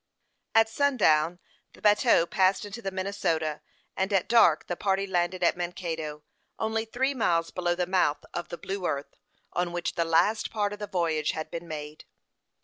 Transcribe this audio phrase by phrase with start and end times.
[0.55, 1.37] At sundown
[1.73, 3.61] the bateau passed into the Minnesota,
[3.95, 6.23] and at dark the party landed at Mankato,
[6.57, 9.13] only three miles below the mouth of the Blue Earth,
[9.53, 12.05] on which the last part of the voyage had been made.